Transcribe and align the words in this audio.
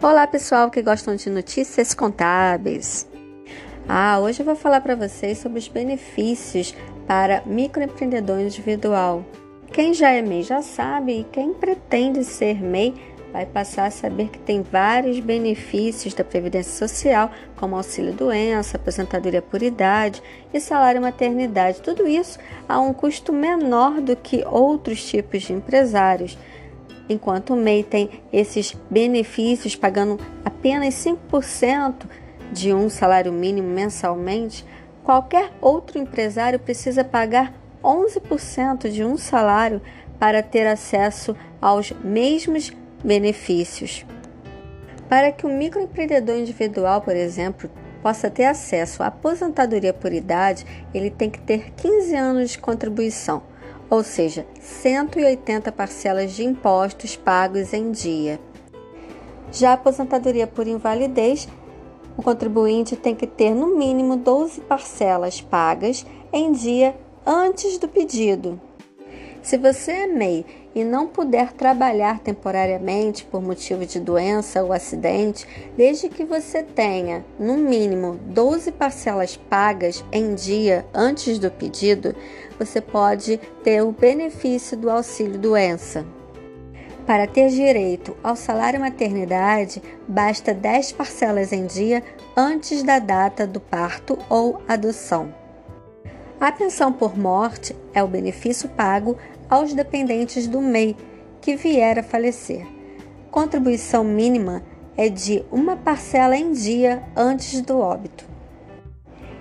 Olá, 0.00 0.28
pessoal 0.28 0.70
que 0.70 0.80
gostam 0.80 1.16
de 1.16 1.28
notícias 1.28 1.92
contábeis. 1.92 3.04
Ah, 3.88 4.20
hoje 4.20 4.38
eu 4.38 4.46
vou 4.46 4.54
falar 4.54 4.80
para 4.80 4.94
vocês 4.94 5.38
sobre 5.38 5.58
os 5.58 5.66
benefícios 5.66 6.72
para 7.04 7.42
microempreendedor 7.44 8.38
individual. 8.38 9.24
Quem 9.72 9.92
já 9.92 10.10
é 10.10 10.22
MEI 10.22 10.44
já 10.44 10.62
sabe 10.62 11.20
e 11.20 11.24
quem 11.24 11.52
pretende 11.52 12.22
ser 12.22 12.62
MEI 12.62 12.94
vai 13.32 13.44
passar 13.44 13.86
a 13.86 13.90
saber 13.90 14.28
que 14.28 14.38
tem 14.38 14.62
vários 14.62 15.18
benefícios 15.18 16.14
da 16.14 16.22
Previdência 16.22 16.86
Social, 16.86 17.32
como 17.56 17.74
auxílio 17.74 18.12
doença, 18.12 18.76
aposentadoria 18.76 19.42
por 19.42 19.64
idade 19.64 20.22
e 20.54 20.60
salário 20.60 21.02
maternidade. 21.02 21.82
Tudo 21.82 22.06
isso 22.06 22.38
a 22.68 22.80
um 22.80 22.92
custo 22.92 23.32
menor 23.32 24.00
do 24.00 24.14
que 24.14 24.44
outros 24.46 25.04
tipos 25.04 25.42
de 25.42 25.52
empresários. 25.52 26.38
Enquanto 27.08 27.54
o 27.54 27.56
MEI 27.56 27.82
tem 27.82 28.22
esses 28.32 28.76
benefícios 28.90 29.74
pagando 29.74 30.18
apenas 30.44 30.94
5% 30.94 32.06
de 32.52 32.72
um 32.72 32.88
salário 32.88 33.32
mínimo 33.32 33.68
mensalmente, 33.68 34.64
qualquer 35.02 35.50
outro 35.60 35.98
empresário 35.98 36.58
precisa 36.58 37.04
pagar 37.04 37.54
11% 37.82 38.90
de 38.90 39.04
um 39.04 39.16
salário 39.16 39.80
para 40.18 40.42
ter 40.42 40.66
acesso 40.66 41.36
aos 41.60 41.92
mesmos 41.92 42.72
benefícios. 43.02 44.04
Para 45.08 45.32
que 45.32 45.46
o 45.46 45.48
microempreendedor 45.48 46.36
individual, 46.36 47.00
por 47.00 47.16
exemplo, 47.16 47.70
possa 48.02 48.30
ter 48.30 48.44
acesso 48.44 49.02
à 49.02 49.06
aposentadoria 49.06 49.92
por 49.92 50.12
idade, 50.12 50.66
ele 50.92 51.10
tem 51.10 51.30
que 51.30 51.40
ter 51.40 51.70
15 51.76 52.14
anos 52.14 52.50
de 52.50 52.58
contribuição, 52.58 53.42
ou 53.90 54.02
seja, 54.02 54.46
180 54.60 55.72
parcelas 55.72 56.32
de 56.32 56.44
impostos 56.44 57.16
pagos 57.16 57.72
em 57.72 57.90
dia. 57.90 58.38
Já 59.50 59.70
a 59.70 59.74
aposentadoria 59.74 60.46
por 60.46 60.66
invalidez, 60.66 61.48
o 62.16 62.22
contribuinte 62.22 62.96
tem 62.96 63.14
que 63.14 63.26
ter 63.26 63.54
no 63.54 63.76
mínimo 63.76 64.16
12 64.16 64.60
parcelas 64.62 65.40
pagas 65.40 66.04
em 66.32 66.52
dia 66.52 66.94
antes 67.26 67.78
do 67.78 67.88
pedido. 67.88 68.60
Se 69.42 69.56
você 69.56 69.92
é 69.92 70.06
MEI 70.06 70.44
e 70.74 70.84
não 70.84 71.06
puder 71.06 71.52
trabalhar 71.52 72.20
temporariamente 72.20 73.24
por 73.24 73.40
motivo 73.40 73.86
de 73.86 73.98
doença 73.98 74.62
ou 74.62 74.72
acidente, 74.72 75.46
desde 75.76 76.08
que 76.08 76.24
você 76.24 76.62
tenha, 76.62 77.24
no 77.38 77.56
mínimo, 77.56 78.18
12 78.26 78.72
parcelas 78.72 79.36
pagas 79.36 80.04
em 80.12 80.34
dia 80.34 80.84
antes 80.92 81.38
do 81.38 81.50
pedido, 81.50 82.14
você 82.58 82.80
pode 82.80 83.38
ter 83.62 83.82
o 83.82 83.92
benefício 83.92 84.76
do 84.76 84.90
auxílio 84.90 85.38
doença. 85.38 86.04
Para 87.06 87.26
ter 87.26 87.48
direito 87.48 88.14
ao 88.22 88.36
salário 88.36 88.78
maternidade, 88.78 89.82
basta 90.06 90.52
10 90.52 90.92
parcelas 90.92 91.54
em 91.54 91.64
dia 91.64 92.02
antes 92.36 92.82
da 92.82 92.98
data 92.98 93.46
do 93.46 93.60
parto 93.60 94.18
ou 94.28 94.60
adoção. 94.68 95.37
A 96.40 96.52
pensão 96.52 96.92
por 96.92 97.18
morte 97.18 97.74
é 97.92 98.00
o 98.00 98.06
benefício 98.06 98.68
pago 98.68 99.16
aos 99.50 99.74
dependentes 99.74 100.46
do 100.46 100.60
MEI 100.60 100.94
que 101.40 101.56
vier 101.56 101.98
a 101.98 102.02
falecer. 102.02 102.64
Contribuição 103.28 104.04
mínima 104.04 104.62
é 104.96 105.08
de 105.08 105.44
uma 105.50 105.76
parcela 105.76 106.36
em 106.36 106.52
dia 106.52 107.02
antes 107.16 107.60
do 107.60 107.80
óbito. 107.80 108.24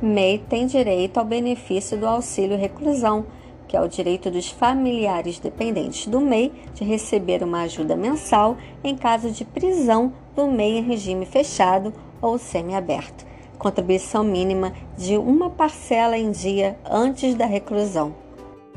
MEI 0.00 0.42
tem 0.48 0.66
direito 0.66 1.18
ao 1.18 1.26
benefício 1.26 1.98
do 1.98 2.06
auxílio 2.06 2.56
reclusão, 2.56 3.26
que 3.66 3.76
é 3.76 3.80
o 3.82 3.88
direito 3.88 4.30
dos 4.30 4.48
familiares 4.48 5.38
dependentes 5.38 6.06
do 6.06 6.22
MEI 6.22 6.50
de 6.72 6.84
receber 6.84 7.42
uma 7.42 7.64
ajuda 7.64 7.94
mensal 7.96 8.56
em 8.82 8.96
caso 8.96 9.30
de 9.30 9.44
prisão 9.44 10.10
do 10.34 10.46
MEI 10.46 10.78
em 10.78 10.82
regime 10.82 11.26
fechado 11.26 11.92
ou 12.22 12.38
semiaberto 12.38 13.28
contribuição 13.58 14.24
mínima 14.24 14.72
de 14.96 15.16
uma 15.16 15.50
parcela 15.50 16.16
em 16.16 16.30
dia 16.30 16.78
antes 16.88 17.34
da 17.34 17.46
reclusão. 17.46 18.14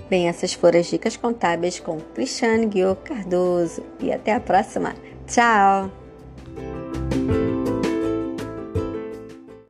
Bem, 0.10 0.28
essas 0.28 0.54
foram 0.54 0.80
as 0.80 0.88
dicas 0.88 1.16
contábeis 1.16 1.80
com 1.80 1.98
Cristiane 2.14 2.66
Guiô 2.66 2.96
Cardoso 2.98 3.84
e 4.00 4.12
até 4.12 4.34
a 4.34 4.40
próxima. 4.42 4.94
Tchau! 5.26 6.01